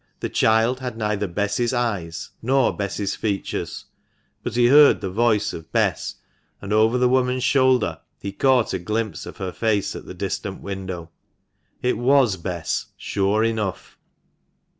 The 0.19 0.29
child 0.29 0.79
had 0.79 0.97
neither 0.97 1.27
Bess's 1.27 1.73
eyes 1.75 2.31
nor 2.41 2.75
Bess's 2.75 3.15
features; 3.15 3.85
but 4.41 4.55
he 4.55 4.65
heard 4.65 4.99
the 4.99 5.11
voice 5.11 5.53
of 5.53 5.71
Bess, 5.71 6.15
and 6.59 6.73
over 6.73 6.97
the 6.97 7.07
woman's 7.07 7.43
shoulder 7.43 7.99
he 8.19 8.31
caught 8.31 8.73
a 8.73 8.79
glimpse 8.79 9.27
of 9.27 9.37
her 9.37 9.51
face 9.51 9.95
at 9.95 10.07
the 10.07 10.15
distant 10.15 10.61
window. 10.63 11.11
It 11.83 11.99
was 11.99 12.35
Bess, 12.37 12.87
sure 12.97 13.43
enough 13.43 13.99